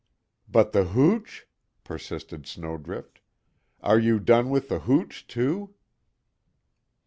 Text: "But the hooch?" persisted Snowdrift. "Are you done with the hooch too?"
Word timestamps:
"But 0.49 0.71
the 0.71 0.83
hooch?" 0.85 1.45
persisted 1.83 2.47
Snowdrift. 2.47 3.21
"Are 3.83 3.99
you 3.99 4.19
done 4.19 4.49
with 4.49 4.67
the 4.67 4.79
hooch 4.79 5.27
too?" 5.27 5.75